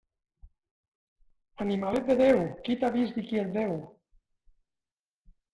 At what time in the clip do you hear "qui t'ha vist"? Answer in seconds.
2.65-3.23